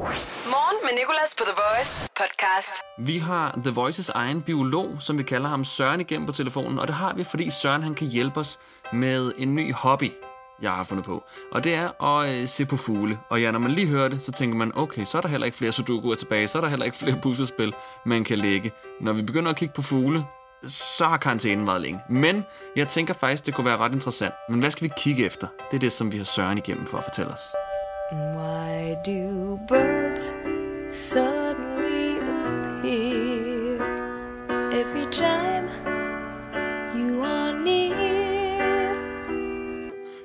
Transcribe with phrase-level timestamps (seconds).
[0.00, 2.82] Morgen med Nicolas på The Voice podcast.
[2.98, 6.86] Vi har The Voices egen biolog, som vi kalder ham Søren igennem på telefonen, og
[6.86, 8.58] det har vi, fordi Søren han kan hjælpe os
[8.92, 10.12] med en ny hobby,
[10.62, 11.24] jeg har fundet på.
[11.52, 13.18] Og det er at øh, se på fugle.
[13.30, 15.44] Og ja, når man lige hører det, så tænker man, okay, så er der heller
[15.44, 17.72] ikke flere sudokuer tilbage, så er der heller ikke flere puslespil,
[18.06, 18.72] man kan lægge.
[19.00, 20.24] Når vi begynder at kigge på fugle,
[20.68, 22.00] så har karantænen været længe.
[22.10, 22.44] Men
[22.76, 24.34] jeg tænker faktisk, det kunne være ret interessant.
[24.50, 25.46] Men hvad skal vi kigge efter?
[25.70, 27.40] Det er det, som vi har Søren igennem for at fortælle os.
[28.12, 30.34] Why do birds
[30.90, 33.78] suddenly appear
[34.72, 35.68] every time
[36.94, 38.94] you are near?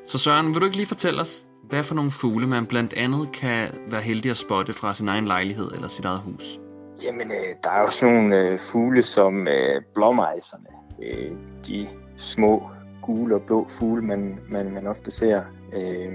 [0.07, 3.31] Så Søren, vil du ikke lige fortælle os, hvad for nogle fugle man blandt andet
[3.31, 6.59] kan være heldig at spotte fra sin egen lejlighed eller sit eget hus?
[7.03, 10.67] Jamen, øh, der er jo sådan nogle øh, fugle som øh, blåmejserne.
[11.03, 11.31] Øh,
[11.67, 12.69] de små
[13.01, 15.43] gule og blå fugle, man, man, man ofte ser.
[15.73, 16.13] Øh,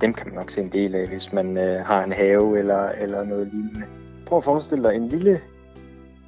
[0.00, 2.88] dem kan man nok se en del af, hvis man øh, har en have eller,
[2.88, 3.86] eller noget lignende.
[4.26, 5.40] Prøv at forestille dig en lille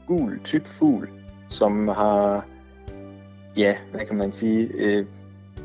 [0.07, 1.09] gul typ fugl,
[1.49, 2.45] som har,
[3.57, 5.07] ja, hvad kan man sige, øh,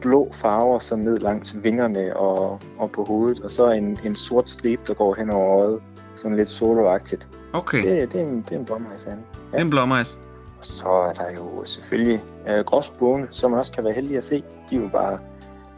[0.01, 4.49] blå farver som ned langs vingerne og, og på hovedet, og så en, en sort
[4.49, 5.79] stribe, der går hen over øjet,
[6.15, 7.27] sådan lidt soloagtigt.
[7.53, 9.21] Okay, Det, det, er en, det er en blåmejsande.
[9.51, 10.19] det er en blåmejs.
[10.59, 14.23] Og så er der jo selvfølgelig øh, gråsbogene, som man også kan være heldig at
[14.23, 14.43] se.
[14.69, 15.19] De er jo bare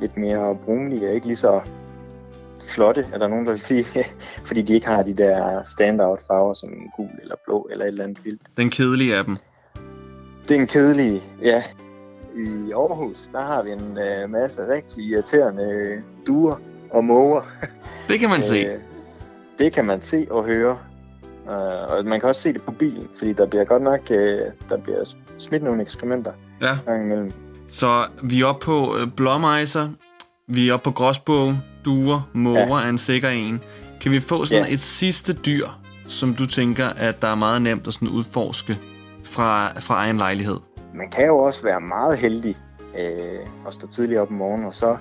[0.02, 1.62] lidt mere brunlige og ikke lige så
[2.64, 3.86] flotte, er der nogen, der vil sige.
[4.48, 8.04] fordi de ikke har de der standout farver som gul eller blå eller et eller
[8.04, 8.42] andet vildt.
[8.58, 9.38] Den kedelige af dem.
[10.48, 11.64] Det er en kedelig, ja.
[12.38, 16.56] I Aarhus, der har vi en øh, masse rigtig irriterende øh, duer
[16.92, 17.42] og måger.
[18.10, 18.58] Det kan man se.
[18.58, 18.80] Øh,
[19.60, 20.78] det kan man se og høre.
[21.46, 21.52] Uh,
[21.94, 24.40] og man kan også se det på bilen, fordi der bliver godt nok øh,
[24.70, 26.78] der bliver smidt nogle ekskrementer Ja.
[26.86, 27.32] gang imellem.
[27.68, 29.90] Så vi er oppe på øh, blåmejser,
[30.48, 31.54] vi er oppe på gråsbog,
[31.86, 32.86] duer, måger ja.
[32.86, 33.62] er en sikker en.
[34.02, 34.74] Kan vi få sådan Ja.
[34.74, 35.66] et sidste dyr,
[36.06, 38.78] som du tænker, at der er meget nemt at sådan udforske
[39.24, 40.58] fra, fra egen lejlighed?
[40.96, 42.58] Man kan jo også være meget heldig
[43.00, 44.98] øh, og stå tidligt op om morgenen, og så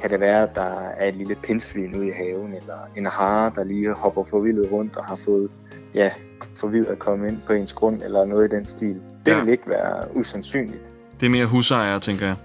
[0.00, 3.52] kan det være, at der er et lille pindsvin ude i haven, eller en hare,
[3.54, 5.50] der lige hopper forvildet rundt og har fået
[5.94, 6.10] ja,
[6.56, 8.96] forvidet at komme ind på ens grund, eller noget i den stil.
[9.26, 9.40] Det Ja.
[9.42, 10.82] vil ikke være usandsynligt.
[11.20, 12.36] Det er mere husejere, tænker jeg.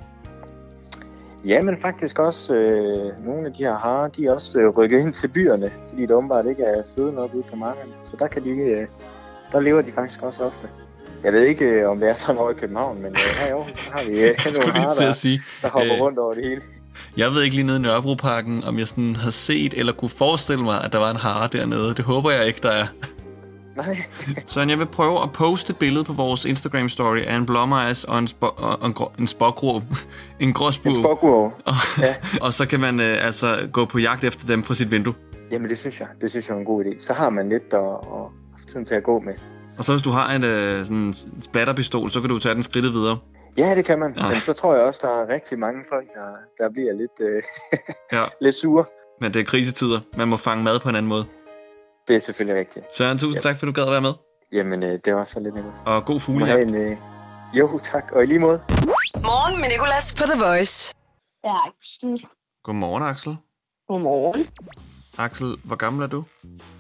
[1.46, 5.00] Ja, men faktisk også øh, nogle af de her harer, de er også øh, rykket
[5.00, 7.92] ind til byerne, fordi det åbenbart ikke er føde nok ude på markerne.
[8.04, 8.88] Så der kan de ikke, øh,
[9.52, 10.68] der lever de faktisk også ofte.
[11.24, 13.52] Jeg ved ikke, øh, om det er sådan over i København, men øh, her i
[13.52, 14.36] Aarhus, der har vi øh,
[14.66, 15.42] nogle harer, der, sige.
[15.62, 16.62] der hopper øh, rundt over det hele.
[17.18, 20.64] Jeg ved ikke lige nede i Nørrebroparken, om jeg sådan har set eller kunne forestille
[20.64, 21.94] mig, at der var en hare dernede.
[21.96, 22.88] Det håber jeg ikke, der er.
[23.78, 23.98] Nej,
[24.46, 28.20] Så jeg vil prøve at poste et billede på vores Instagram-story af en blåmejs og
[28.20, 29.28] en, spo- og en, grå- en
[30.40, 31.44] en en spokuro.
[31.66, 32.16] Og, Ja.
[32.46, 35.14] og så kan man øh, altså gå på jagt efter dem fra sit vindue.
[35.52, 37.00] Jamen det synes jeg, det synes jeg er en god idé.
[37.00, 39.34] Så har man lidt at, at tiden til at gå med.
[39.78, 42.94] Og så hvis du har en øh, sådan splatterpistol, så kan du tage den skridtet
[42.94, 43.18] videre.
[43.58, 44.14] Ja, det kan man.
[44.18, 44.30] Ja.
[44.30, 47.44] Men så tror jeg også, der er rigtig mange folk, der, der bliver lidt, øh,
[48.14, 48.24] Ja.
[48.42, 48.86] lidt sure.
[49.22, 50.00] Men det er krisetider.
[50.18, 51.26] Man må fange mad på en anden måde.
[52.10, 52.86] Det er selvfølgelig rigtigt.
[52.98, 54.14] Søren, tusind tak, for du gad at være med.
[54.52, 55.68] Jamen, øh, det var så lidt nemt.
[55.86, 56.70] Og god fuglejagt.
[56.70, 56.98] en, øh...
[57.54, 58.12] Jo, tak.
[58.12, 58.62] Og i lige måde.
[59.24, 60.94] Morgen med Nicolas på The Voice.
[61.44, 62.26] Ja, Axel.
[62.64, 63.38] Godmorgen, Axel.
[63.88, 64.48] Godmorgen.
[65.18, 66.24] Axel, hvor gammel er du?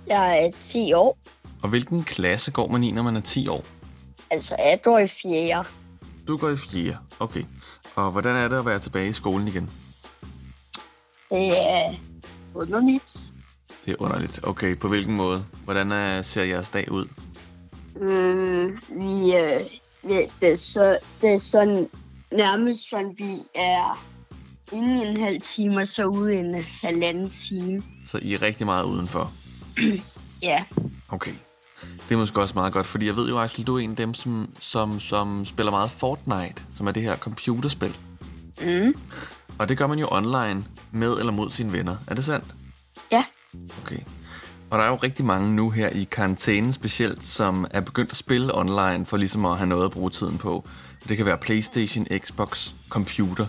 [0.07, 1.17] Jeg er 10 år,
[1.63, 3.63] Og hvilken klasse går man i, når man er 10 år?
[4.31, 5.63] altså er år i 4.
[6.27, 6.97] Du går i 4.
[7.19, 7.43] Okay.
[7.95, 9.69] Og hvordan er det at være tilbage i skolen igen?
[11.31, 11.93] Det er
[12.55, 13.31] underligt.
[13.85, 14.39] Det er underligt.
[14.43, 15.45] Okay, på hvilken måde?
[15.63, 17.05] Hvordan er, ser jeres dag ud?
[18.01, 19.59] Øh, vi, øh,
[20.41, 21.89] det, er så, det er sådan
[22.31, 24.05] nærmest sådan, vi er
[24.71, 27.83] inden en halv time, og så ude en halvanden time.
[28.05, 29.31] Så I er rigtig meget udenfor.
[30.43, 30.63] Ja,
[31.09, 31.31] Okay.
[31.81, 33.95] Det er måske også meget godt, fordi jeg ved jo, Axel, du er en af
[33.95, 37.97] dem, som, som, som spiller meget Fortnite, som er det her computerspil.
[38.61, 38.93] mm,
[39.59, 41.95] Og det gør man jo online, med eller mod sine venner.
[42.07, 42.45] Er det sandt?
[43.11, 43.25] ja,
[43.81, 43.99] Okay.
[44.69, 48.17] Og der er jo rigtig mange nu her i karantænen specielt, som er begyndt at
[48.17, 50.67] spille online for ligesom at have noget at bruge tiden på.
[51.09, 53.45] Det kan være Playstation, Xbox, computer.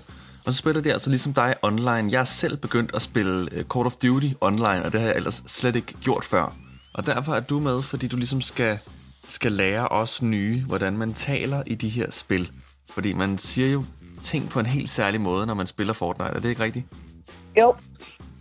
[0.46, 2.12] Og så spiller de altså ligesom dig online.
[2.12, 5.16] Jeg er selv begyndt at spille øh, Call of Duty online, og det har jeg
[5.16, 6.54] ellers slet ikke gjort før.
[6.94, 8.78] Og derfor er du med, fordi du ligesom skal,
[9.28, 12.50] skal lære os nye, hvordan man taler i de her spil.
[12.90, 13.84] Fordi man siger jo
[14.22, 16.30] ting på en helt særlig måde, når man spiller Fortnite.
[16.30, 16.86] Er det ikke rigtigt?
[17.56, 17.74] jo.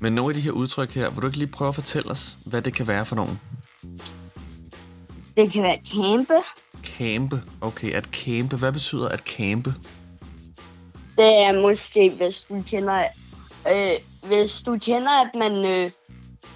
[0.01, 2.37] Men nogle af de her udtryk her, vil du ikke lige prøve at fortælle os,
[2.45, 3.39] hvad det kan være for nogen?
[5.37, 6.33] Det kan være campe.
[6.83, 7.43] Campe.
[7.61, 8.57] Okay, at campe.
[8.57, 9.73] Hvad betyder at campe?
[11.17, 13.03] Det er måske, hvis du kender...
[13.71, 13.91] Øh,
[14.27, 15.91] hvis du kender, at man øh,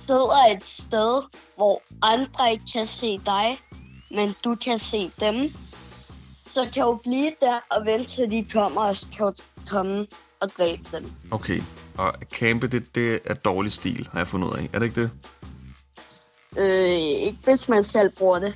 [0.07, 1.22] sidder et sted,
[1.56, 3.57] hvor andre ikke kan se dig,
[4.12, 5.36] men du kan se dem,
[6.54, 9.34] så kan du blive der og vente til de kommer, og kan
[9.69, 10.07] komme
[10.44, 11.12] og dræbe dem.
[11.31, 11.60] Okay,
[11.98, 14.69] og campe, det, det er dårlig stil, har jeg fundet ud af.
[14.74, 15.10] Er det ikke det?
[16.57, 18.56] Øh, ikke hvis man selv bruger det.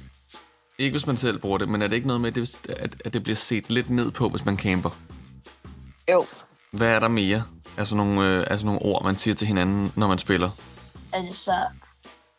[0.77, 2.95] Ikke hvis man selv bruger det, men er det ikke noget med, at det, at,
[3.05, 4.89] at det bliver set lidt ned på, hvis man camper?
[6.11, 6.25] Jo,
[6.71, 7.43] Hvad er der mere?
[7.77, 10.49] Altså nogle, øh, altså nogle ord, man siger til hinanden, når man spiller.
[11.13, 11.55] altså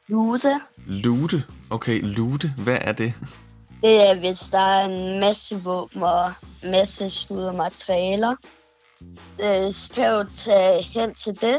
[0.09, 0.61] lute.
[0.87, 1.45] Lute.
[1.71, 2.53] Okay, lute.
[2.59, 3.15] Hvad er det?
[3.83, 8.37] Det er, hvis der er en masse våben og masse skud og materialer.
[9.43, 11.59] Øh, skal du tage hen til det,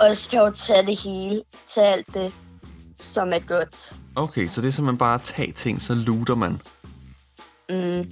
[0.00, 1.42] og skal du tage det hele,
[1.74, 2.32] tage alt det,
[3.12, 3.96] som er godt.
[4.16, 6.60] Okay, så det er simpelthen bare at tage ting, så looter man.
[7.70, 8.10] Mm,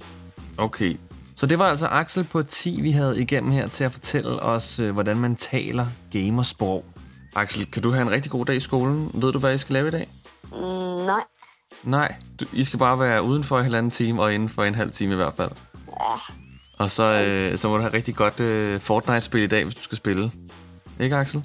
[0.57, 0.97] Okay.
[1.35, 4.79] Så det var altså Axel på 10, vi havde igennem her til at fortælle os,
[4.79, 6.85] øh, hvordan man taler gamersprog.
[7.35, 9.11] Axel, kan du have en rigtig god dag i skolen?
[9.13, 10.07] Ved du, hvad I skal lave i dag?
[10.51, 10.57] mm,
[11.05, 11.23] nej,
[11.83, 14.91] Nej, du, I skal bare være udenfor i halvanden time, og inden for en halv
[14.91, 15.51] time i hvert fald.
[15.87, 16.33] ja,
[16.81, 19.81] Og så, øh, så må du have rigtig godt øh, Fortnite-spil i dag, hvis du
[19.81, 20.31] skal spille.
[20.99, 21.43] Ikke, Axel?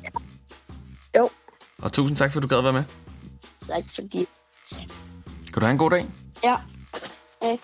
[1.16, 1.30] jo,
[1.82, 2.84] Og tusind tak, for at du gad være med.
[3.68, 4.26] tak fordi.
[5.52, 6.06] Kan du have en god dag?
[6.44, 6.56] Ja,
[7.44, 7.58] øh,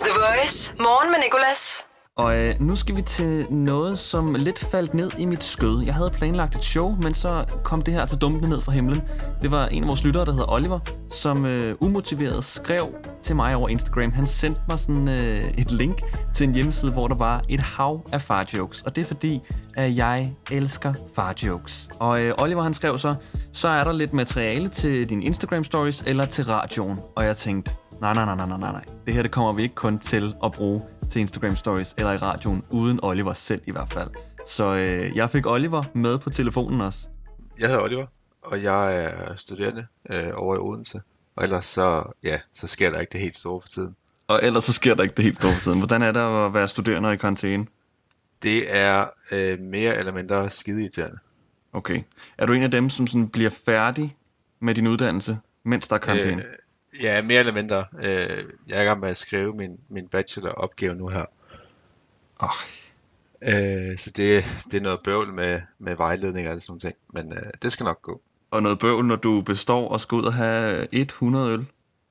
[0.00, 0.74] The Voice.
[0.78, 1.84] Morgen med Nicolas.
[2.16, 5.82] Og øh, nu skal vi til noget, som lidt faldt ned i mit skød.
[5.84, 9.00] Jeg havde planlagt et show, men så kom det her til dumpende ned fra himlen.
[9.42, 10.78] Det var en af vores lyttere, der hedder Oliver,
[11.10, 12.88] som øh, umotiveret skrev
[13.22, 14.12] til mig over Instagram.
[14.12, 16.02] Han sendte mig sådan øh, et link
[16.34, 18.82] til en hjemmeside, hvor der var et hav af farjokes.
[18.82, 19.40] Og det er fordi,
[19.76, 21.88] at jeg elsker farjokes.
[21.98, 23.14] Og øh, Oliver han skrev så,
[23.52, 26.98] så er der lidt materiale til dine Instagram stories eller til radioen.
[27.16, 28.84] Og jeg tænkte, nej, nej, nej, nej, nej, nej.
[29.06, 30.82] Det her det kommer vi ikke kun til at bruge
[31.12, 34.10] til Instagram Stories eller i radioen, uden Oliver selv i hvert fald.
[34.46, 37.06] Så øh, jeg fik Oliver med på telefonen også.
[37.58, 38.06] Jeg hedder Oliver,
[38.42, 41.00] og jeg er studerende øh, over i Odense.
[41.36, 43.96] Og ellers så, ja, så sker der ikke det helt store for tiden.
[44.28, 45.78] Og ellers så sker der ikke det helt store for tiden.
[45.78, 47.66] Hvordan er det at være studerende i karantæne?
[48.42, 51.18] Det er øh, mere eller mindre skideirriterende.
[51.72, 52.02] Okay.
[52.38, 54.16] Er du en af dem, som sådan bliver færdig
[54.60, 56.42] med din uddannelse, mens der er karantæne?
[56.42, 56.52] Øh,
[57.00, 57.86] ja, mere eller mindre.
[57.98, 61.24] Øh, jeg er i gang med at skrive min, min bacheloropgave nu her.
[62.38, 62.50] Oh,
[63.48, 66.94] Øh, så det, det er noget bøvl med, med vejledning og alle sådan nogle ting.
[67.12, 68.22] Men øh, det skal nok gå.
[68.50, 71.66] og noget bøvl, når du består og skal ud og have 100 øl.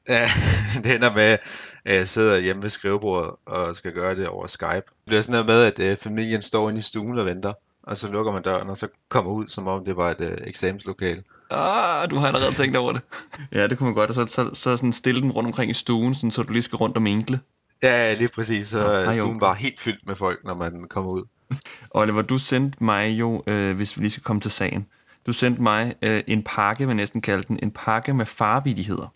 [0.07, 0.31] Ja,
[0.83, 1.38] det ender med,
[1.86, 4.75] at jeg sidder hjemme ved skrivebordet og skal gøre det over Skype.
[4.75, 7.98] Det bliver sådan noget med, at øh, familien står inde i stuen og venter, og
[7.98, 11.24] så lukker man døren, og så kommer ud, som om det var et øh, eksamenslokale.
[11.51, 13.01] Ah, du har allerede tænkt over det.
[13.53, 14.09] ja, det kunne man godt.
[14.09, 16.63] Og så, så, så sådan stille den rundt omkring i stuen, sådan, så du lige
[16.63, 17.39] skal rundt og minkle.
[17.83, 18.68] Ja, ja, lige præcis.
[18.68, 21.24] Så Nå, er hej, stuen bare helt fyldt med folk, når man kommer ud.
[21.92, 24.88] Oliver, du sendte mig jo, øh, hvis vi lige skal komme til sagen,
[25.25, 29.13] du sendte mig øh, en pakke, man næsten kalde den, en pakke med farvidigheder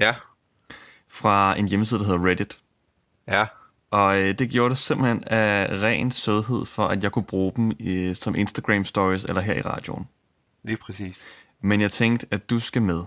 [0.00, 0.14] Ja,
[1.08, 2.58] fra en hjemmeside, der hedder Reddit.
[3.28, 3.46] ja,
[3.90, 7.72] Og øh, det gjorde det simpelthen af ren sødhed, for at jeg kunne bruge dem
[7.86, 10.08] øh, som Instagram stories eller her i radioen.
[10.64, 11.24] lige præcis.
[11.62, 13.02] Men jeg tænkte, at du skal med.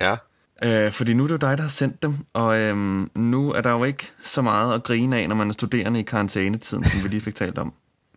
[0.00, 0.16] Ja,
[0.64, 3.60] Øh, fordi nu er det jo dig, der har sendt dem, og øhm, nu er
[3.60, 7.02] der jo ikke så meget at grine af, når man er studerende i karantænetiden, som
[7.02, 7.74] vi lige fik talt om.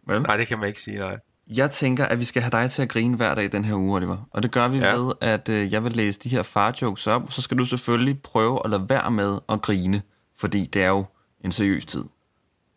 [0.07, 0.21] Vel?
[0.21, 1.17] nej, det kan man ikke sige, nej.
[1.47, 3.95] Jeg tænker, at vi skal have dig til at grine hver dag den her uge,
[3.95, 4.17] Oliver.
[4.31, 4.77] Og det gør vi.
[4.77, 4.95] Ja.
[4.95, 8.61] ved, at øh, jeg vil læse de her farjokes op, så skal du selvfølgelig prøve
[8.65, 10.01] at lade være med at grine,
[10.37, 11.05] fordi det er jo
[11.45, 12.03] en seriøs tid.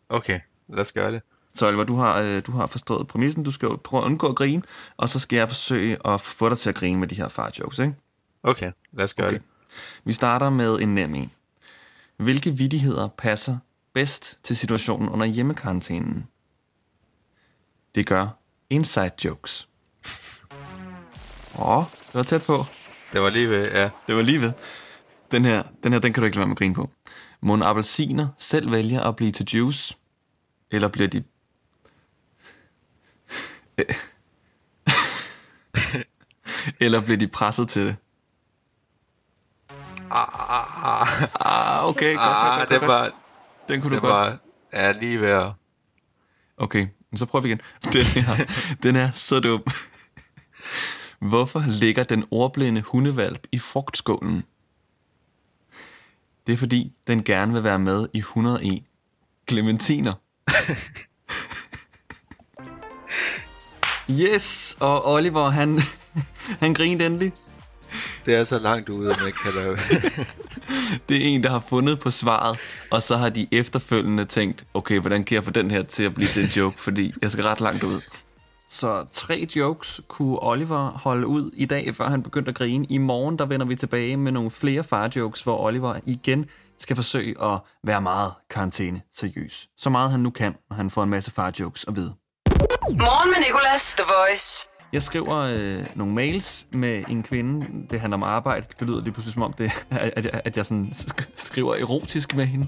[0.09, 0.39] Okay,
[0.69, 1.21] lad os gøre det.
[1.53, 4.27] Så Oliver, du har, øh, du har forstået præmissen, du skal jo prøve at undgå
[4.27, 4.61] at grine,
[4.97, 7.79] og så skal jeg forsøge at få dig til at grine med de her farjokes,
[7.79, 7.95] ikke?
[8.43, 9.35] Okay, lad os gøre Okay.
[9.37, 9.43] det.
[10.03, 11.31] Vi starter med en nem en.
[12.17, 13.57] Hvilke vidigheder passer
[13.93, 16.27] bedst til situationen under hjemmekarantænen?
[17.95, 18.27] Det gør
[18.69, 19.67] inside jokes.
[21.59, 22.65] Åh, det var tæt på.
[23.13, 23.89] Det var lige ved, ja.
[24.07, 24.51] Det var lige ved.
[25.31, 26.89] Den her, den her, den kan du ikke lade være med at grine på.
[27.41, 29.95] Må appelsiner selv vælge at blive til juice?
[30.71, 31.23] Eller bliver de...
[36.79, 37.95] Eller bliver de presset til det?
[40.11, 41.07] Ah, ah, ah,
[41.79, 43.01] Ah, okay, godt, ah, godt, det godt, godt.
[43.01, 43.11] var,
[43.67, 44.13] Den kunne du det godt.
[44.13, 44.37] var,
[44.73, 45.51] ja, lige ved at,
[46.57, 47.61] Okay, men så prøver vi igen.
[47.93, 48.45] Den her,
[48.83, 49.63] den er så dum.
[51.19, 54.43] Hvorfor ligger den ordblinde hundevalp i frugtskålen?
[56.47, 58.83] Det er fordi, den gerne vil være med i 101
[59.49, 60.13] Clementiner.
[64.09, 65.79] Yes, og Oliver, han,
[66.61, 67.33] han grinede endelig.
[68.25, 69.77] det er så langt ude, at man ikke kan lave
[71.09, 72.57] Det er en, der har fundet på svaret,
[72.91, 76.13] og så har de efterfølgende tænkt, okay, hvordan kan jeg få den her til at
[76.13, 78.01] blive til en joke, fordi jeg skal ret langt ud.
[78.69, 82.85] Så tre jokes kunne Oliver holde ud i dag, før han begyndte at grine.
[82.89, 86.45] I morgen der vender vi tilbage med nogle flere far-jokes, hvor Oliver igen
[86.79, 89.67] skal forsøge at være meget karantæne seriøs.
[89.77, 92.13] Så meget han nu kan, når han får en masse far-jokes at vide.
[92.89, 94.67] Morgen med Nicolas, The Voice.
[94.93, 97.67] Jeg skriver øh, nogle mails med en kvinde.
[97.91, 98.65] Det handler om arbejde.
[98.79, 100.93] Det lyder lige pludselig som om, det, at, jeg, at jeg sådan
[101.35, 102.67] skriver erotisk med hende.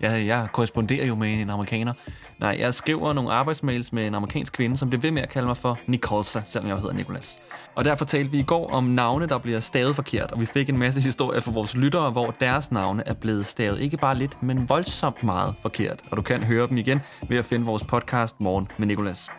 [0.00, 1.92] jeg, jeg korresponderer jo med en amerikaner.
[2.40, 5.46] Nej, jeg skriver nogle arbejdsmails med en amerikansk kvinde, som bliver ved med at kalde
[5.46, 7.38] mig for Nicolsa, selvom jeg hedder Nicolas.
[7.74, 10.68] Og derfor talte vi i går om navne, der bliver stavet forkert, og vi fik
[10.68, 14.42] en masse historier fra vores lyttere, hvor deres navne er blevet stavet ikke bare lidt,
[14.42, 16.00] men voldsomt meget forkert.
[16.10, 19.30] Og du kan høre dem igen ved at finde vores podcast Morgen med Nicolas.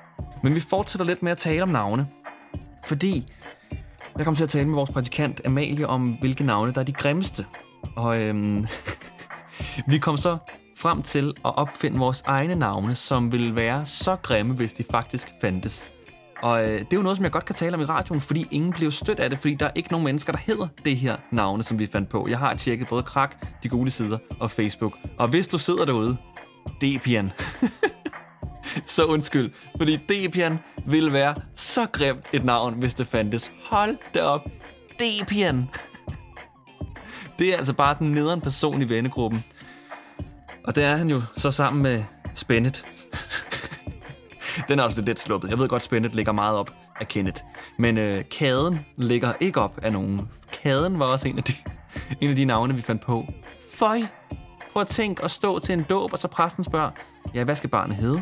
[0.43, 2.07] Men vi fortsætter lidt med at tale om navne,
[2.85, 3.31] fordi
[4.17, 6.93] jeg kom til at tale med vores praktikant Amalie om, hvilke navne, der er de
[6.93, 7.45] grimmeste.
[7.95, 8.67] Og øhm,
[9.91, 10.37] vi kom så
[10.77, 15.27] frem til at opfinde vores egne navne, som ville være så grimme, hvis de faktisk
[15.41, 15.91] fandtes.
[16.41, 18.47] Og øh, det er jo noget, som jeg godt kan tale om i radioen, fordi
[18.51, 21.17] ingen bliver stødt af det, fordi der er ikke nogen mennesker, der hedder det her
[21.31, 22.27] navne, som vi fandt på.
[22.29, 24.93] Jeg har tjekket både Krak, De Gule Sider og Facebook.
[25.17, 26.17] Og hvis du sidder derude,
[26.81, 27.31] Debian.
[28.87, 33.51] så undskyld, fordi Debian ville være så grimt et navn, hvis det fandtes.
[33.65, 34.47] Hold da op.
[34.99, 35.69] Debian.
[37.39, 39.43] Det er altså bare den nederen person i vennegruppen.
[40.63, 42.03] Og der er han jo så sammen med
[42.35, 42.85] Spændet.
[44.67, 45.49] Den er også lidt let sluppet.
[45.49, 47.43] Jeg ved godt, Spændet ligger meget op af Kenneth.
[47.77, 50.29] Men øh, Kaden ligger ikke op af nogen.
[50.63, 51.53] Kaden var også en af de,
[52.21, 53.25] en af de navne, vi fandt på.
[53.73, 54.01] Føj!
[54.73, 56.91] Prøv at tænke at stå til en dåb, og så præsten spørger,
[57.33, 58.21] ja, hvad skal barnet hedde?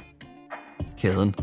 [1.01, 1.35] Kaden.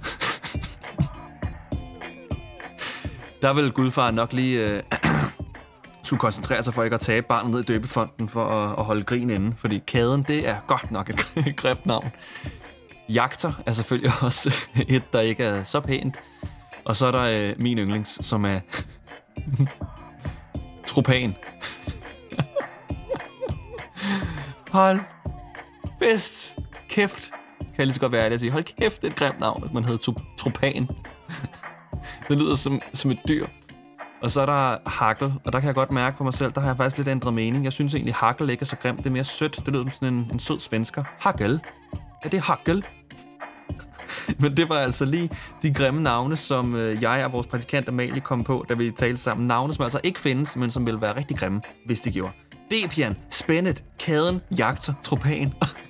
[3.43, 4.83] Der vil gudfar nok lige øh,
[6.05, 9.03] skulle koncentrere sig for ikke at tabe barnet ned i døbefonden for at, at holde
[9.05, 9.55] grin inde.
[9.59, 12.11] Fordi kæden, det er godt nok et grimt navn.
[13.09, 14.55] Jagter er selvfølgelig også
[14.89, 16.15] et, der ikke er så pænt.
[16.85, 18.61] Og så er der øh, min yndlings, som er
[20.87, 21.37] Tropan.
[24.71, 25.01] Hold
[25.99, 26.57] fest.
[26.89, 27.33] Kæft.
[27.75, 28.51] Kan jeg lige så godt være ærlig og sige.
[28.51, 30.89] Hold kæft, det er et grimt navn, at man hedder Tropan.
[32.29, 33.47] det lyder som, som et dyr.
[34.23, 36.61] Og så er der hakkel, og der kan jeg godt mærke på mig selv, der
[36.61, 37.65] har jeg faktisk lidt ændret mening.
[37.65, 38.99] Jeg synes egentlig, hakkel ikke er så grimt.
[38.99, 39.57] Det er mere sødt.
[39.67, 41.05] Det lyder som sådan en, en sød svensker.
[41.19, 41.61] Hakkel.
[42.25, 42.85] Ja, det er hakkel.
[44.41, 45.31] Men det var altså lige
[45.63, 49.19] de grimme navne, som øh, jeg og vores praktikant Amalie kom på, da vi talte
[49.23, 49.47] sammen.
[49.47, 52.33] Navne, som altså ikke findes, men som ville være rigtig grimme, hvis de gjorde.
[52.71, 55.53] Depian, Spændet, Kaden, Jagter, Tropan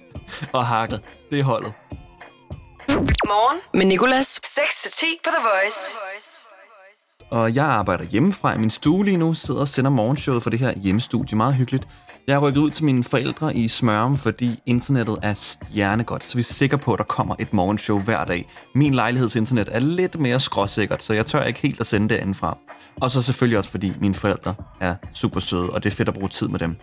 [0.53, 1.01] og Hakkel.
[1.31, 1.73] Det er holdet.
[3.27, 4.41] Morgen med Nicolas.
[4.45, 5.97] 6-10 på The Voice.
[7.31, 10.59] Og jeg arbejder hjemmefra i min stue lige nu, sidder og sender morgenshowet for det
[10.59, 11.37] her hjemmestudie.
[11.37, 11.89] Meget hyggeligt.
[12.27, 16.41] Jeg har rykket ud til mine forældre i Smørum, fordi internettet er stjernegodt, så vi
[16.41, 18.49] er sikre på, at der kommer et morgenshow hver dag.
[18.75, 22.59] Min lejlighedsinternet er lidt mere skråsikkert, så jeg tør ikke helt at sende det indenfra.
[23.01, 26.15] Og så selvfølgelig også, fordi mine forældre er super søde, og det er fedt at
[26.15, 26.77] bruge tid med dem.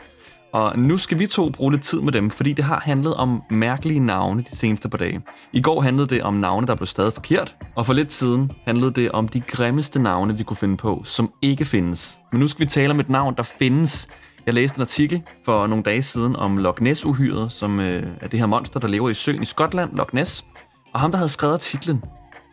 [0.54, 3.44] Og nu skal vi to bruge lidt tid med dem, fordi det har handlet om
[3.50, 5.22] mærkelige navne de seneste par dage.
[5.54, 8.92] I går handlede det om navne, der blev stadig forkert, og for lidt siden handlede
[8.92, 12.20] det om de grimmeste navne, vi kunne finde på, som ikke findes.
[12.32, 14.08] Men nu skal vi tale om et navn, der findes.
[14.46, 18.40] Jeg læste en artikel for nogle dage siden om Loch Ness-uhyret, som øh, er det
[18.40, 20.46] her monster, der lever i søen i Skotland, Loch Ness.
[20.94, 22.04] Og ham, der havde skrevet artiklen,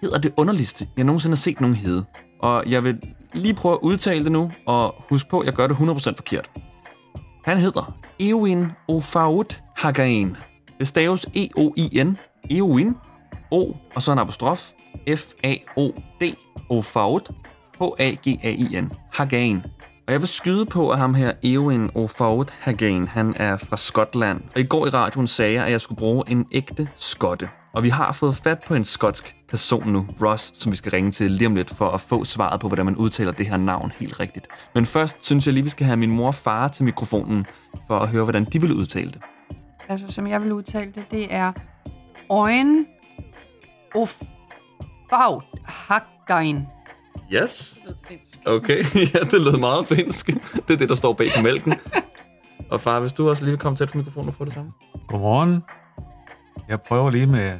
[0.00, 2.04] hedder det underligste, jeg nogensinde har set nogen hedde.
[2.40, 2.98] Og jeg vil
[3.34, 6.50] lige prøve at udtale det nu, og husk på, at jeg gør det 100% forkert.
[7.44, 10.36] Han hedder Eowyn Ofaut Hagain.
[10.78, 12.18] Det staves E-O-I-N.
[12.50, 12.94] Eowyn.
[13.50, 14.70] O, og så en apostrof.
[15.16, 16.34] F-A-O-D.
[16.70, 17.30] Ofaut,
[17.80, 18.92] H-A-G-A-I-N.
[19.12, 19.62] Hagain.
[20.06, 24.40] Og jeg vil skyde på, at ham her, Eowyn O'Faud Hagain, han er fra Skotland.
[24.54, 27.48] Og i går i radioen sagde jeg, at jeg skulle bruge en ægte skotte.
[27.72, 31.10] Og vi har fået fat på en skotsk person nu, Ross, som vi skal ringe
[31.10, 33.92] til lige om lidt, for at få svaret på, hvordan man udtaler det her navn
[33.98, 34.46] helt rigtigt.
[34.74, 37.46] Men først synes jeg lige, vi skal have min mor og far til mikrofonen,
[37.86, 39.20] for at høre, hvordan de vil udtale det.
[39.88, 41.52] Altså, som jeg vil udtale det, det er
[42.30, 42.86] Øjen
[43.94, 44.22] of
[45.10, 45.44] Baut.
[47.32, 47.78] Yes.
[48.46, 48.84] Okay,
[49.14, 50.26] ja, det lød meget finsk.
[50.26, 51.74] Det er det, der står bag på mælken.
[52.70, 54.72] Og far, hvis du også lige vil komme tæt på mikrofonen og prøve det samme.
[55.08, 55.62] Godmorgen.
[56.68, 57.58] Jeg prøver lige med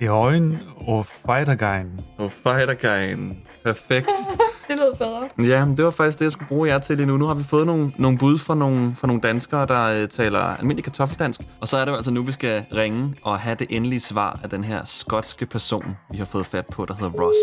[0.00, 2.00] i øjen og fightergein.
[2.18, 3.38] Og fightergein.
[3.64, 4.08] Perfekt.
[4.68, 5.48] Det lød bedre.
[5.48, 7.16] Ja, men det var faktisk det, jeg skulle bruge jer til lige nu.
[7.16, 10.40] Nu har vi fået nogle, nogle bud fra nogle, fra nogle danskere, der uh, taler
[10.40, 11.40] almindelig kartoffeldansk.
[11.60, 14.40] Og så er det jo altså nu, vi skal ringe og have det endelige svar
[14.42, 17.38] af den her skotske person, vi har fået fat på, der hedder Ross.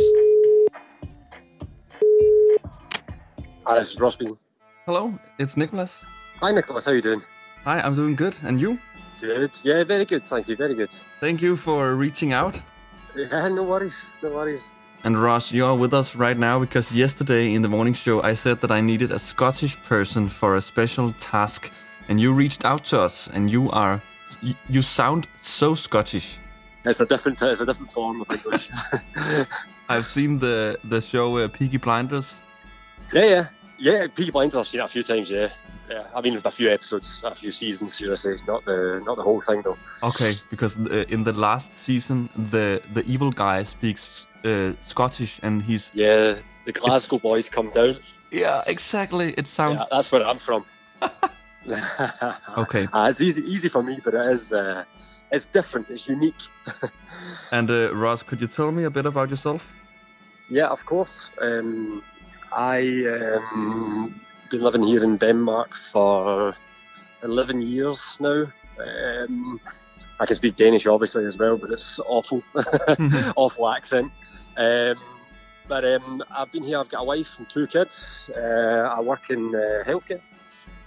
[3.67, 4.37] Hi, this is Ross speaking.
[4.85, 6.03] Hello, it's Nicholas.
[6.43, 6.85] Hi, Nicholas.
[6.85, 7.21] How are you doing?
[7.65, 8.33] Hi, I'm doing good.
[8.47, 8.77] And you?
[9.19, 9.51] Good.
[9.63, 10.23] Yeah, very good.
[10.23, 10.55] Thank you.
[10.55, 10.89] Very good.
[11.19, 12.61] Thank you for reaching out.
[13.15, 14.69] Yeah, no worries, no worries.
[15.03, 18.59] And Ross, you're with us right now because yesterday in the morning show I said
[18.61, 21.71] that I needed a Scottish person for a special task,
[22.09, 24.01] and you reached out to us, and you are
[24.41, 26.37] you, you sound so Scottish.
[26.83, 28.69] It's a different, it's a different form of English.
[29.89, 32.41] I've seen the the show uh, Peaky Blinders.
[33.13, 34.07] yeah, yeah, yeah.
[34.13, 35.29] Peaky Blinders, I've seen it a few times.
[35.29, 35.49] Yeah,
[35.89, 36.03] yeah.
[36.15, 38.37] I mean, a few episodes, a few seasons, should I say?
[38.47, 39.77] Not the, not the whole thing though.
[40.03, 45.91] Okay, because in the last season, the the evil guy speaks uh, Scottish, and he's
[45.93, 47.97] Yeah, the Glasgow boys come down.
[48.31, 49.33] yeah, exactly.
[49.37, 50.65] It sounds Yeah, that's where I'm from.
[52.57, 52.87] okay.
[52.93, 54.83] Uh, it's easy, easy for me, but it is, uh,
[55.31, 55.89] it's different.
[55.89, 56.43] It's unique.
[57.51, 59.73] And uh, Ross, could you tell me a bit about yourself?
[60.49, 61.31] Yeah, of course.
[61.41, 62.03] Um,
[62.51, 64.13] I um,
[64.55, 66.55] been living here in Denmark for
[67.23, 68.45] eleven years now.
[68.79, 69.59] Um,
[70.19, 72.41] I can speak Danish, obviously, as well, but it's awful,
[73.35, 74.11] awful accent.
[74.55, 74.95] Um,
[75.67, 76.79] but um, I've been here.
[76.79, 78.29] I've got a wife and two kids.
[78.35, 80.21] Uh, I work in uh, healthcare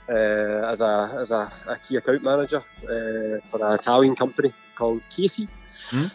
[0.08, 5.02] uh, as a as a, a key account manager uh, for an Italian company called
[5.10, 5.46] Casey.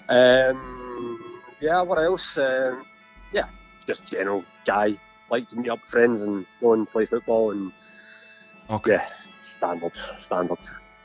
[0.09, 2.37] Um, yeah, what else?
[2.37, 2.83] Um,
[3.31, 3.45] yeah,
[3.85, 4.97] just general guy.
[5.33, 7.71] Like to meet up with friends and go and play football and
[8.69, 8.91] Okay.
[8.91, 9.05] yeah,
[9.41, 10.59] standard, standard.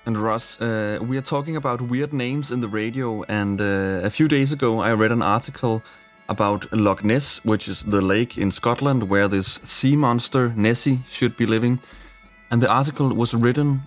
[0.04, 4.11] And Ross, uh, we are talking about weird names in the radio, and uh, a
[4.11, 5.82] few days ago I read an article
[6.28, 11.35] about Loch Ness, which is the lake in Scotland where this sea monster Nessie should
[11.38, 11.80] be living.
[12.50, 13.80] And the article was written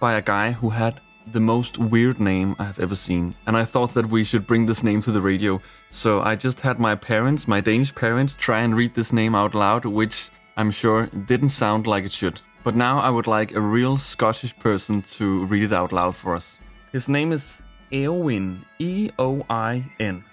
[0.00, 1.00] by a guy who had
[1.32, 3.34] the most weird name I have ever seen.
[3.46, 5.60] And I thought that we should bring this name to the radio.
[5.90, 9.54] So I just had my parents, my Danish parents, try and read this name out
[9.54, 12.40] loud, which I'm sure didn't sound like it should.
[12.62, 16.34] But now I would like a real Scottish person to read it out loud for
[16.34, 16.56] us.
[16.92, 17.60] His name is
[17.92, 18.58] Eowyn.
[18.78, 20.24] E O I N.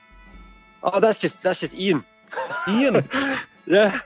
[0.83, 2.05] Oh, that's just that's just Ian.
[2.67, 3.07] Ian.
[3.71, 3.99] Yeah,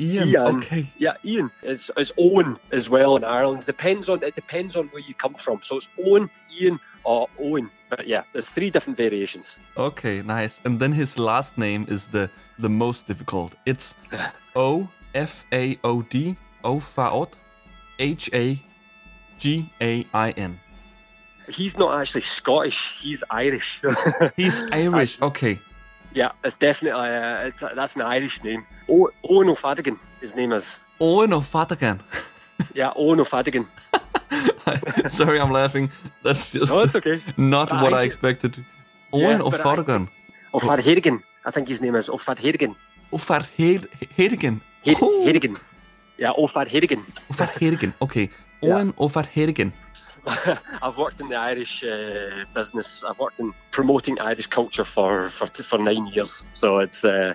[0.00, 0.28] Ian.
[0.28, 0.56] Ian.
[0.56, 0.90] Okay.
[0.96, 1.50] yeah, Ian.
[1.62, 3.66] It's it's Owen as well in Ireland.
[3.66, 5.60] Depends on it depends on where you come from.
[5.60, 7.70] So it's Owen, Ian, or Owen.
[7.90, 9.58] But yeah, there's three different variations.
[9.76, 10.62] Okay, nice.
[10.64, 13.52] And then his last name is the the most difficult.
[13.66, 13.94] It's
[14.56, 17.32] O F A O D O Faot
[17.98, 18.58] H A
[19.38, 20.58] G A I N.
[21.48, 22.96] He's not actually Scottish.
[23.02, 23.82] He's Irish.
[24.36, 25.20] He's Irish.
[25.20, 25.58] Okay.
[26.14, 28.64] Yeah, it's definitely uh, it's that's an Irish name.
[28.88, 29.98] O- Owen O'Fadigan.
[30.20, 30.78] His name is.
[31.00, 32.00] Owen of Fatagan.
[32.74, 33.66] Yeah, Owen O'Fadigan.
[35.08, 35.90] Sorry, I'm laughing.
[36.22, 37.20] That's just No, it's okay.
[37.38, 38.58] not But what I I expected.
[38.58, 38.64] Yeah,
[39.28, 39.62] Owen of but I-
[41.46, 42.74] I think his name is O'Fadherigan.
[43.12, 44.60] Ofadherigan.
[44.84, 45.56] Herigan.
[46.18, 47.00] Yeah, O'Fadherigan.
[47.32, 47.92] Ofadherigan.
[48.02, 48.28] Okay.
[48.62, 49.72] Owen Ofadherigan.
[50.82, 53.04] I've worked in the Irish uh, business.
[53.04, 57.34] I've worked in promoting Irish culture for for, for nine years, so it's uh,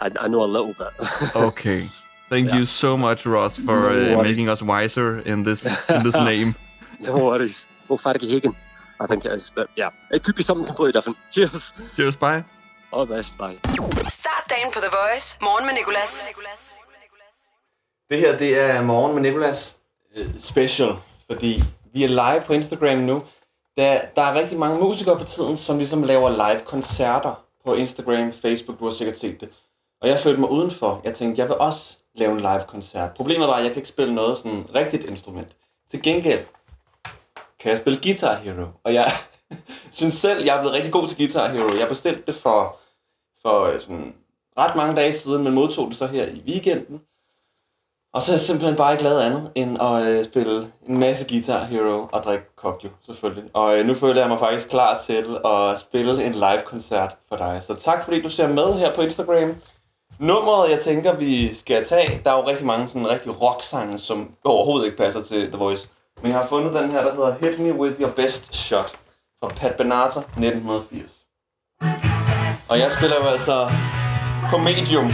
[0.00, 0.92] I, I know a little bit.
[1.34, 1.88] Okay.
[2.28, 2.58] Thank Yeah.
[2.58, 6.54] you so much, Ross, for No uh, making us wiser in this in this name.
[7.00, 7.66] no worries.
[7.90, 8.54] O'Fargahagan,
[9.00, 11.18] I think it is, but yeah, it could be something completely different.
[11.30, 11.74] Cheers.
[11.96, 12.42] Cheers, bye.
[12.90, 13.36] All the best.
[13.38, 13.58] Bye.
[14.08, 15.36] Start dagen på The Voice.
[15.40, 16.26] Morgen med Nicolas.
[18.10, 19.76] Det her, det er Morgen med Nicolas
[20.16, 20.94] øh, special,
[21.30, 21.62] fordi
[21.94, 23.22] vi er live på Instagram nu.
[23.76, 28.78] Der, der er rigtig mange musikere for tiden, som ligesom laver live-koncerter på Instagram, Facebook,
[28.78, 29.48] du har sikkert set det.
[30.00, 31.00] Og jeg følte mig udenfor.
[31.04, 33.14] Jeg tænkte, jeg vil også lave en live-koncert.
[33.14, 35.56] Problemet var, at jeg kan ikke spille noget sådan rigtigt instrument.
[35.90, 36.44] Til gengæld
[37.58, 38.66] kan jeg spille Guitar Hero.
[38.84, 39.12] Og jeg
[39.98, 41.76] synes selv, jeg er blevet rigtig god til Guitar Hero.
[41.78, 42.76] Jeg bestilte det for,
[43.42, 44.14] for øh, sådan
[44.58, 47.00] ret mange dage siden, men modtog det så her i weekenden.
[48.14, 51.28] Og så er jeg simpelthen bare ikke lavet andet, end at øh, spille en masse
[51.28, 53.50] Guitar Hero og drikke kokjo, selvfølgelig.
[53.52, 57.62] Og øh, nu føler jeg mig faktisk klar til at spille en live-koncert for dig.
[57.62, 59.56] Så tak fordi du ser med her på Instagram.
[60.18, 64.30] Nummeret, jeg tænker, vi skal tage, der er jo rigtig mange sådan rigtig rocksange, som
[64.44, 65.88] overhovedet ikke passer til The Voice.
[66.22, 68.92] Men jeg har fundet den her, der hedder Hit Me With Your Best Shot
[69.42, 71.12] fra Pat Benatar 1980.
[72.70, 73.70] Og jeg spiller jo altså
[74.50, 75.12] på medium.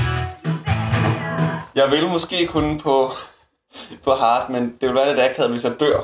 [1.80, 3.10] Jeg vil måske kun på,
[4.04, 5.98] på hard, men det vil være lidt akavet, hvis jeg dør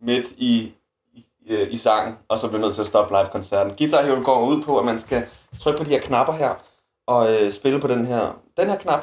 [0.00, 0.72] midt i,
[1.14, 3.74] i, øh, i sangen, og så bliver nødt til at stoppe live-koncerten.
[3.78, 5.22] Guitar Hero går ud på, at man skal
[5.60, 6.50] trykke på de her knapper her,
[7.06, 9.00] og øh, spille på den her, den her knap,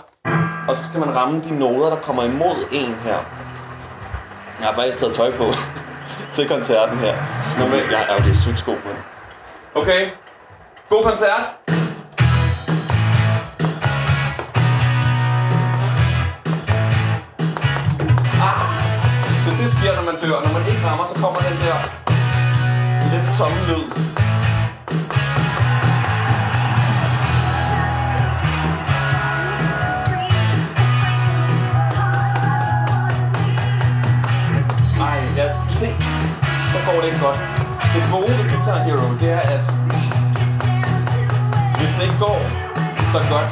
[0.69, 3.17] og så skal man ramme de noder, der kommer imod en her.
[4.59, 5.45] Jeg har faktisk taget tøj på
[6.35, 7.15] til koncerten her.
[7.59, 8.97] Normalt, men, er jo det er sygt sko, men.
[9.75, 10.09] Okay,
[10.89, 11.84] god koncert!
[19.85, 20.37] sker, når man dør.
[20.45, 21.77] Når man ikke rammer, så kommer den der
[23.11, 23.83] lidt tomme lyd.
[35.07, 35.89] Ej, lad se.
[36.71, 37.39] Så går det ikke godt.
[37.93, 39.63] Det gode ved Guitar Hero, det er, at
[41.77, 42.41] hvis det ikke går
[43.13, 43.51] så godt,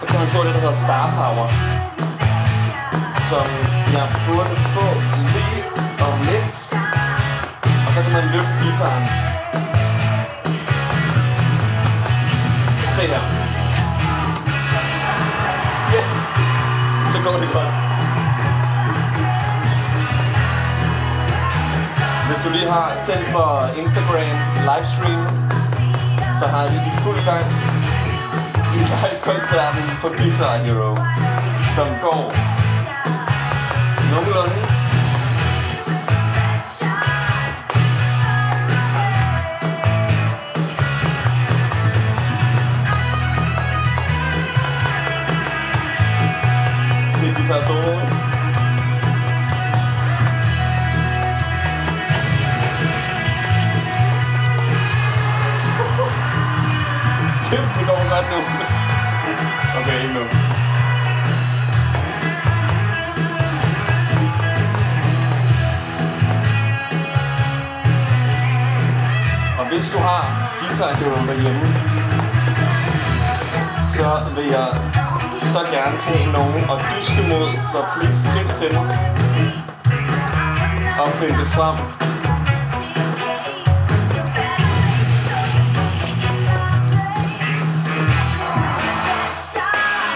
[0.00, 1.46] så kan man få det, der hedder Star Power,
[3.30, 3.46] som
[3.96, 5.19] jeg burde få
[6.08, 6.54] om lidt.
[7.86, 9.04] Og så kan man løfte gitaren.
[12.94, 13.22] Se her.
[15.94, 16.10] Yes!
[17.12, 17.72] Så går det godt.
[22.28, 23.50] Hvis du lige har tændt for
[23.82, 24.36] Instagram
[24.68, 25.26] livestream,
[26.40, 27.46] så har vi i fuld gang
[28.76, 30.96] i live-koncerten på Guitar Hero,
[31.76, 32.22] som går
[34.10, 34.79] nogenlunde.
[77.72, 78.88] Så please skriv til mig.
[81.00, 81.76] Og find det frem.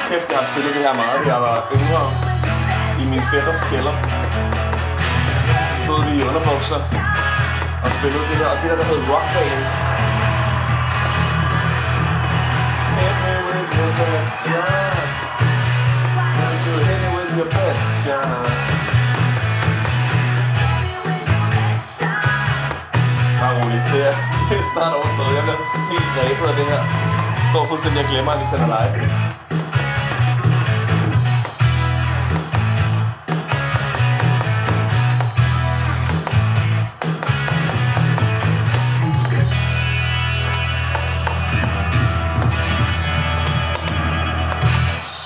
[0.09, 2.03] Kæft, jeg har spillet det her meget, da jeg var yngre
[3.03, 3.95] i min fætters kælder.
[5.85, 6.81] Stod vi i underbukser
[7.85, 9.65] og spillede det her, og det der, der hed Rock Band.
[12.99, 13.19] Hit
[13.99, 15.54] best
[17.37, 18.25] your best shot?
[23.41, 24.15] Bare roligt, det er,
[24.49, 25.35] det er snart overstået.
[25.37, 26.83] Jeg bliver helt grebet af det her.
[27.43, 29.35] Jeg står fuldstændig og glemmer, at vi sender live.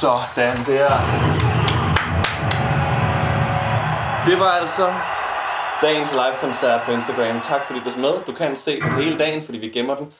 [0.01, 1.48] Sådan der.
[4.29, 4.95] Det var altså
[5.83, 7.41] dagens live-koncert på Instagram.
[7.41, 8.13] Tak fordi du er med.
[8.27, 10.13] Du kan se den hele dagen, fordi vi gemmer den.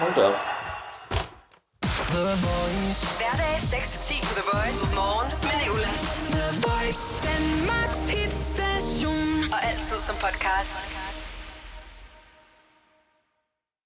[0.00, 0.38] Hold da op.
[3.18, 4.80] Hverdag 6-10 på The Voice.
[4.94, 6.20] Morgen med Nicolas.
[6.34, 7.28] The Voice.
[7.28, 9.52] Danmarks hitstation.
[9.52, 10.76] Og altid som podcast.